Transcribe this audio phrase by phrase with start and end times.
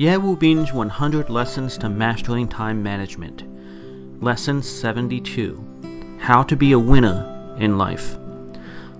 [0.00, 3.42] Wu Bin's 100 Lessons to Mastering Time Management.
[4.22, 8.16] Lesson 72 How to Be a Winner in Life.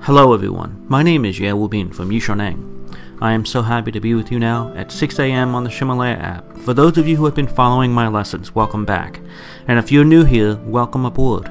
[0.00, 0.84] Hello, everyone.
[0.88, 2.98] My name is Wu Bin from Yishaneng.
[3.20, 5.54] I am so happy to be with you now at 6 a.m.
[5.54, 6.58] on the Ximalaya app.
[6.58, 9.20] For those of you who have been following my lessons, welcome back.
[9.68, 11.46] And if you're new here, welcome aboard.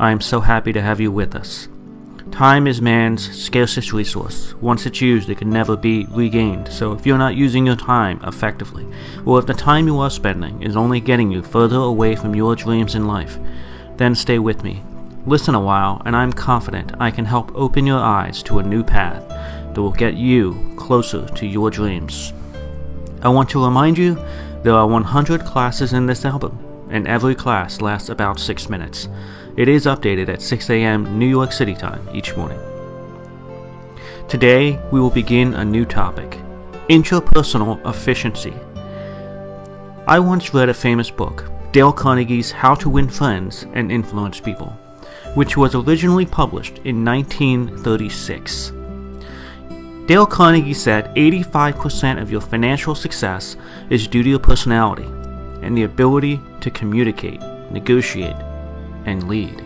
[0.00, 1.68] I am so happy to have you with us.
[2.30, 4.54] Time is man's scarcest resource.
[4.60, 6.68] Once it's used, it can never be regained.
[6.68, 8.86] So if you're not using your time effectively,
[9.26, 12.54] or if the time you are spending is only getting you further away from your
[12.54, 13.38] dreams in life,
[13.96, 14.84] then stay with me.
[15.26, 18.84] Listen a while, and I'm confident I can help open your eyes to a new
[18.84, 19.28] path
[19.74, 22.32] that will get you closer to your dreams.
[23.20, 24.14] I want to remind you
[24.62, 26.58] there are 100 classes in this album,
[26.90, 29.08] and every class lasts about 6 minutes.
[29.56, 31.18] It is updated at 6 a.m.
[31.18, 32.60] New York City time each morning.
[34.28, 36.38] Today, we will begin a new topic
[36.88, 38.54] interpersonal efficiency.
[40.06, 44.68] I once read a famous book, Dale Carnegie's How to Win Friends and Influence People,
[45.34, 48.72] which was originally published in 1936.
[50.06, 53.56] Dale Carnegie said 85% of your financial success
[53.90, 55.04] is due to your personality
[55.60, 58.36] and the ability to communicate, negotiate,
[59.06, 59.64] and lead.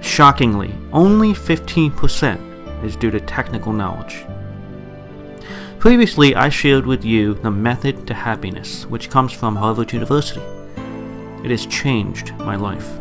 [0.00, 4.24] Shockingly, only 15% is due to technical knowledge.
[5.78, 10.42] Previously, I shared with you the method to happiness, which comes from Harvard University.
[11.44, 12.98] It has changed my life.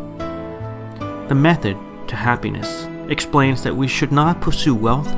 [1.27, 5.11] The method to happiness explains that we should not pursue wealth,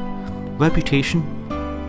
[0.58, 1.23] reputation,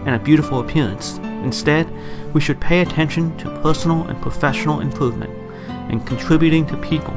[0.04, 1.18] and a beautiful appearance.
[1.44, 1.88] Instead,
[2.34, 5.47] we should pay attention to personal and professional improvement
[5.88, 7.14] and contributing to people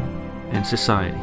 [0.51, 1.19] and society.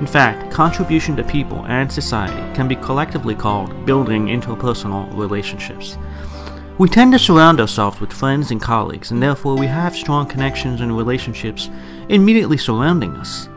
[0.00, 5.98] In fact, contribution to people and society can be collectively called building interpersonal relationships.
[6.78, 10.80] We tend to surround ourselves with friends and colleagues, and therefore we have strong connections
[10.80, 11.68] and relationships
[12.08, 13.48] immediately surrounding us.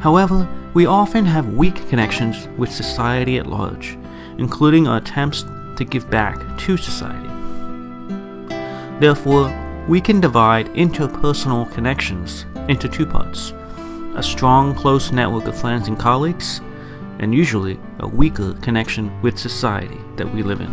[0.00, 3.96] However, we often have weak connections with society at large,
[4.38, 5.44] including our attempts
[5.76, 7.28] to give back to society.
[8.98, 9.48] Therefore,
[9.88, 13.52] we can divide interpersonal connections into two parts
[14.16, 16.60] a strong, close network of friends and colleagues,
[17.18, 20.72] and usually a weaker connection with society that we live in.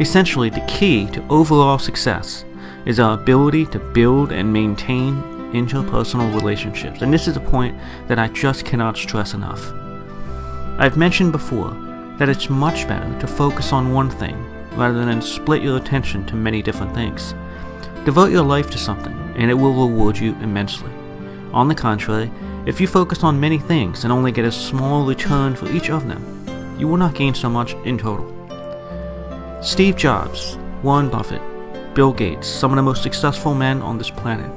[0.00, 2.44] Essentially, the key to overall success
[2.86, 5.20] is our ability to build and maintain
[5.52, 7.76] interpersonal relationships, and this is a point
[8.06, 9.72] that I just cannot stress enough.
[10.78, 11.70] I've mentioned before
[12.18, 14.36] that it's much better to focus on one thing
[14.76, 17.34] rather than split your attention to many different things.
[18.08, 20.90] Devote your life to something, and it will reward you immensely.
[21.52, 22.30] On the contrary,
[22.64, 26.08] if you focus on many things and only get a small return for each of
[26.08, 26.24] them,
[26.78, 28.26] you will not gain so much in total.
[29.62, 31.42] Steve Jobs, Warren Buffett,
[31.94, 34.50] Bill Gates, some of the most successful men on this planet,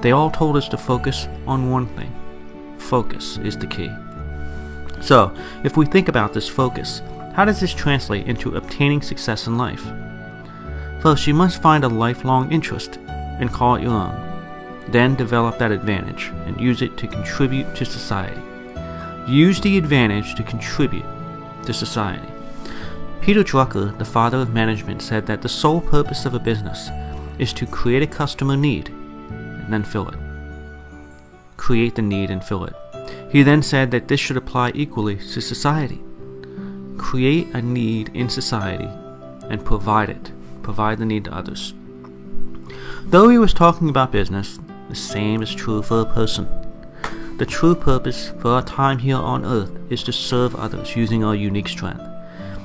[0.00, 2.10] they all told us to focus on one thing.
[2.78, 3.90] Focus is the key.
[5.02, 7.02] So, if we think about this focus,
[7.34, 9.86] how does this translate into obtaining success in life?
[11.02, 14.26] First, you must find a lifelong interest and call it your own.
[14.88, 18.40] Then develop that advantage and use it to contribute to society.
[19.26, 21.06] Use the advantage to contribute
[21.64, 22.28] to society.
[23.20, 26.90] Peter Drucker, the father of management, said that the sole purpose of a business
[27.38, 30.18] is to create a customer need and then fill it.
[31.56, 32.74] Create the need and fill it.
[33.30, 36.02] He then said that this should apply equally to society.
[36.98, 38.88] Create a need in society
[39.48, 40.32] and provide it,
[40.62, 41.74] provide the need to others.
[43.04, 46.48] Though he was talking about business, the same is true for a person.
[47.38, 51.34] The true purpose for our time here on earth is to serve others using our
[51.34, 52.02] unique strength.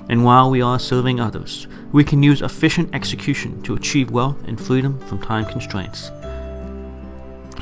[0.10, 4.60] And while we are serving others, we can use efficient execution to achieve wealth and
[4.60, 6.12] freedom from time constraints.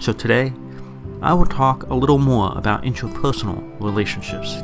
[0.01, 0.51] So today,
[1.21, 4.61] I will talk a little more about interpersonal relationships.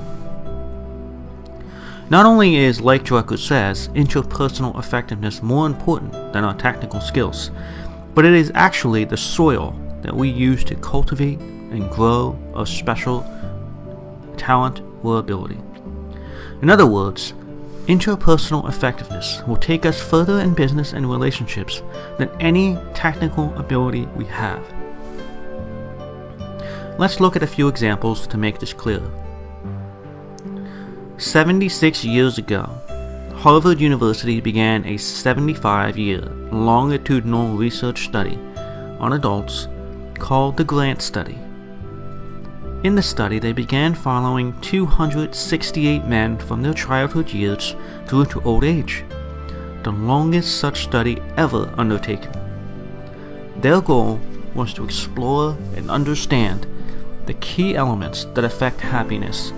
[2.09, 7.52] Not only is, like Drucker says, interpersonal effectiveness more important than our technical skills,
[8.16, 13.22] but it is actually the soil that we use to cultivate and grow our special
[14.38, 15.59] talent or ability.
[16.64, 17.34] In other words,
[17.85, 21.84] interpersonal effectiveness will take us further in business and relationships
[22.17, 24.66] than any technical ability we have.
[26.97, 29.02] Let's look at a few examples to make this clear.
[31.20, 32.80] 76 years ago,
[33.36, 38.40] Harvard University began a 75 year longitudinal research study
[39.02, 39.68] on adults
[40.18, 41.38] called the Grant Study.
[42.86, 47.76] In the study, they began following 268 men from their childhood years
[48.08, 49.04] through to old age,
[49.84, 52.32] the longest such study ever undertaken.
[53.58, 54.22] Their goal
[54.56, 56.66] was to explore and understand
[57.26, 59.52] the key elements that affect happiness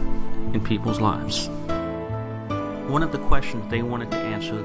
[0.54, 1.50] in people's lives.
[2.90, 4.62] One of the questions they wanted to answer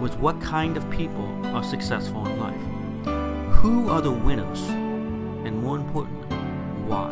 [0.00, 3.54] was what kind of people are successful in life?
[3.60, 4.60] Who are the winners?
[4.68, 6.36] And more importantly,
[6.86, 7.10] why?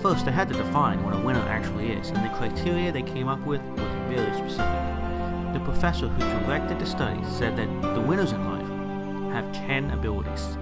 [0.00, 3.26] First, they had to define what a winner actually is, and the criteria they came
[3.26, 5.54] up with was very specific.
[5.54, 10.56] The professor who directed the study said that the winners in life have 10 abilities.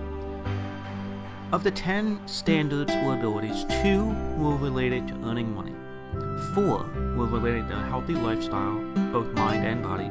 [1.57, 4.05] Of the 10 standards or abilities, two
[4.37, 5.73] were related to earning money.
[6.53, 6.85] Four
[7.17, 8.79] were related to a healthy lifestyle,
[9.11, 10.11] both mind and body.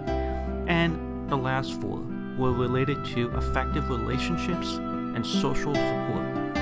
[0.66, 2.02] And the last four
[2.36, 6.56] were related to effective relationships and social support.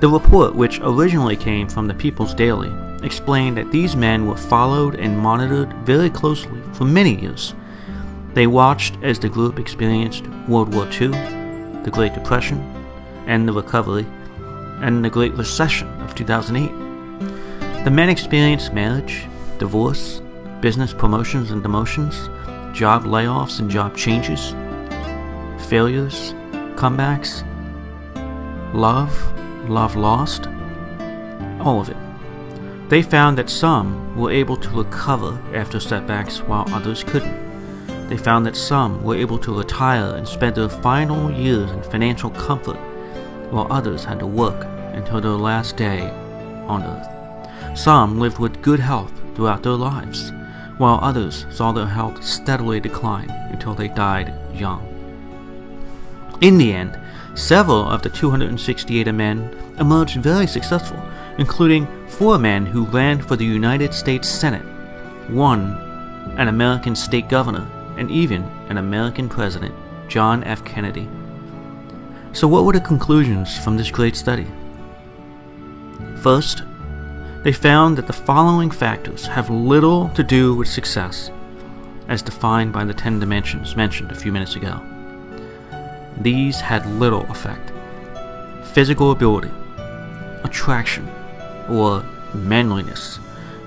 [0.00, 2.72] The report, which originally came from the People's Daily,
[3.04, 7.54] explained that these men were followed and monitored very closely for many years.
[8.34, 11.10] They watched as the group experienced World War II,
[11.84, 12.75] the Great Depression,
[13.26, 14.06] and the recovery,
[14.80, 17.84] and the Great Recession of 2008.
[17.84, 19.26] The men experienced marriage,
[19.58, 20.20] divorce,
[20.60, 22.32] business promotions and demotions,
[22.74, 24.50] job layoffs and job changes,
[25.68, 26.34] failures,
[26.76, 27.42] comebacks,
[28.74, 29.12] love,
[29.68, 30.46] love lost,
[31.60, 31.96] all of it.
[32.88, 37.46] They found that some were able to recover after setbacks while others couldn't.
[38.08, 42.30] They found that some were able to retire and spend their final years in financial
[42.30, 42.78] comfort
[43.50, 46.10] while others had to work until their last day
[46.66, 47.78] on earth.
[47.78, 50.32] Some lived with good health throughout their lives,
[50.78, 54.82] while others saw their health steadily decline until they died young.
[56.40, 56.98] In the end,
[57.36, 60.98] Several of the 268 men emerged very successful,
[61.36, 64.64] including four men who ran for the United States Senate,
[65.28, 65.76] one
[66.38, 67.66] an American state governor,
[67.98, 69.74] and even an American president,
[70.08, 70.64] John F.
[70.64, 71.06] Kennedy.
[72.36, 74.46] So, what were the conclusions from this great study?
[76.20, 76.64] First,
[77.44, 81.30] they found that the following factors have little to do with success,
[82.08, 84.82] as defined by the 10 dimensions mentioned a few minutes ago.
[86.18, 87.72] These had little effect.
[88.74, 89.52] Physical ability,
[90.44, 91.08] attraction,
[91.70, 92.04] or
[92.34, 93.18] manliness.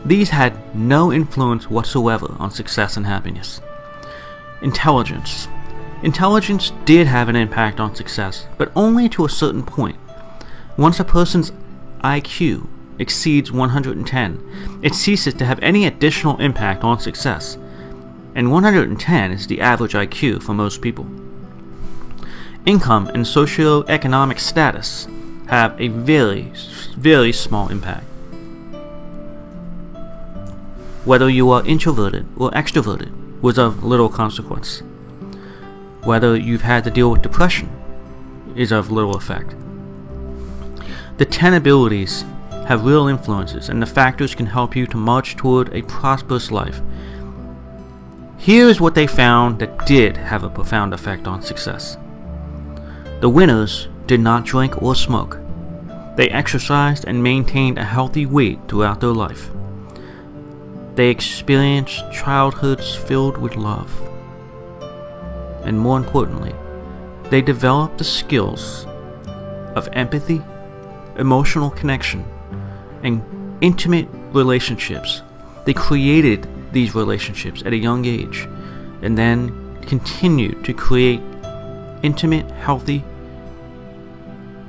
[0.06, 3.62] These had no influence whatsoever on success and happiness.
[4.62, 5.48] Intelligence.
[6.02, 9.98] Intelligence did have an impact on success, but only to a certain point.
[10.78, 11.52] Once a person's
[12.02, 12.68] IQ
[12.98, 17.58] exceeds 110, it ceases to have any additional impact on success.
[18.34, 21.06] And 110 is the average IQ for most people.
[22.66, 25.08] Income and socio-economic status
[25.48, 26.54] have a very,
[26.96, 28.06] very small impact.
[31.04, 34.82] Whether you are introverted or extroverted was of little consequence.
[36.04, 37.70] Whether you've had to deal with depression
[38.56, 39.56] is of little effect.
[41.18, 42.24] The 10 abilities
[42.68, 46.82] have real influences, and the factors can help you to march toward a prosperous life.
[48.38, 51.98] Here's what they found that did have a profound effect on success.
[53.20, 55.40] The winners did not drink or smoke.
[56.16, 59.50] They exercised and maintained a healthy weight throughout their life.
[60.96, 63.92] They experienced childhoods filled with love.
[65.64, 66.54] And more importantly,
[67.30, 68.86] they developed the skills
[69.76, 70.42] of empathy,
[71.18, 72.26] emotional connection,
[73.04, 73.22] and
[73.62, 75.22] intimate relationships.
[75.66, 78.48] They created these relationships at a young age
[79.02, 81.22] and then continued to create
[82.04, 83.04] intimate, healthy,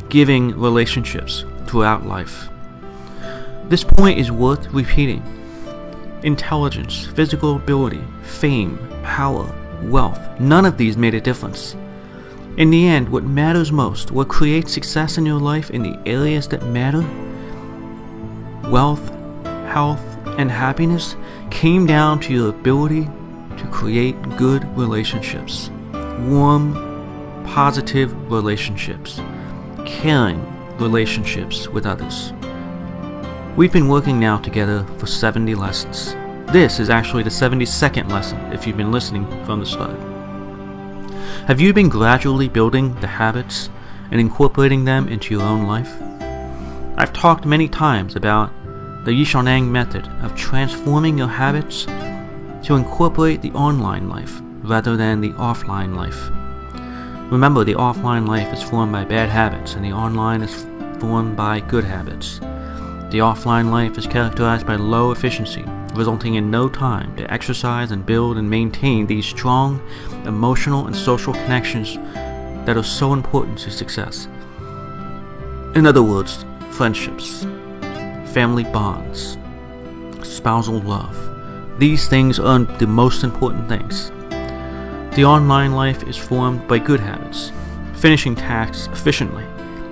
[0.08, 2.48] giving relationships throughout life.
[3.68, 5.22] This point is worth repeating.
[6.22, 9.46] Intelligence, physical ability, fame, power,
[9.82, 11.76] wealth, none of these made a difference.
[12.56, 16.48] In the end, what matters most, what creates success in your life in the areas
[16.48, 17.02] that matter,
[18.68, 19.08] wealth,
[19.66, 20.04] health,
[20.38, 21.16] and happiness,
[21.50, 23.08] came down to your ability
[23.56, 25.70] to create good relationships.
[26.26, 26.74] Warm,
[27.46, 29.20] positive relationships,
[29.86, 30.44] caring
[30.78, 32.32] relationships with others.
[33.56, 36.14] We've been working now together for 70 lessons.
[36.52, 39.96] This is actually the 72nd lesson if you've been listening from the start.
[41.46, 43.70] Have you been gradually building the habits
[44.10, 45.94] and incorporating them into your own life?
[46.96, 48.50] I've talked many times about
[49.04, 51.84] the Yishanang method of transforming your habits
[52.64, 56.30] to incorporate the online life rather than the offline life.
[57.30, 60.66] Remember, the offline life is formed by bad habits, and the online is
[60.98, 62.40] formed by good habits.
[63.10, 68.06] The offline life is characterized by low efficiency, resulting in no time to exercise and
[68.06, 69.80] build and maintain these strong
[70.24, 71.96] emotional and social connections
[72.66, 74.26] that are so important to success.
[75.74, 77.44] In other words, friendships,
[78.32, 79.38] family bonds,
[80.22, 81.16] spousal love.
[81.78, 84.10] These things are the most important things.
[85.16, 87.52] The online life is formed by good habits,
[87.94, 89.44] finishing tasks efficiently,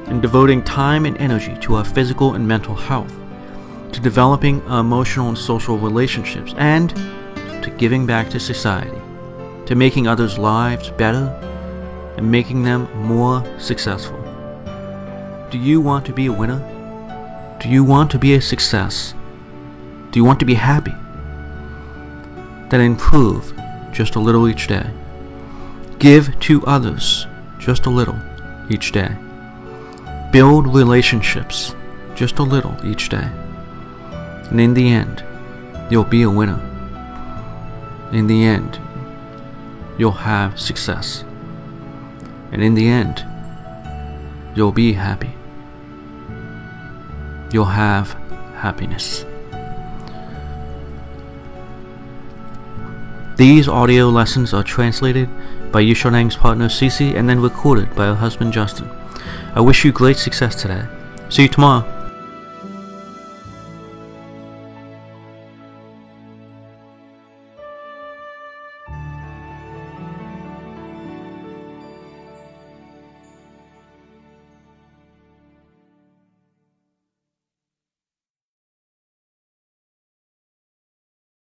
[0.06, 3.14] and devoting time and energy to our physical and mental health,
[3.92, 6.90] to developing emotional and social relationships, and
[7.62, 8.98] to giving back to society,
[9.66, 11.26] to making others' lives better
[12.16, 14.18] and making them more successful.
[15.50, 16.60] Do you want to be a winner?
[17.60, 19.14] Do you want to be a success?
[20.10, 20.94] Do you want to be happy?
[22.70, 23.52] Then improve
[23.92, 24.90] just a little each day.
[25.98, 27.26] Give to others
[27.58, 28.18] just a little
[28.70, 29.16] each day.
[30.30, 31.74] Build relationships
[32.14, 33.30] just a little each day.
[34.50, 35.24] And in the end,
[35.90, 36.60] you'll be a winner.
[38.12, 38.80] In the end,
[39.98, 41.24] you'll have success.
[42.52, 43.24] And in the end,
[44.54, 45.32] you'll be happy.
[47.52, 48.12] You'll have
[48.56, 49.24] happiness.
[53.36, 55.28] These audio lessons are translated
[55.70, 58.90] by Yushanang's partner Cece and then recorded by her husband Justin.
[59.54, 60.84] I wish you great success today.
[61.28, 61.97] See you tomorrow.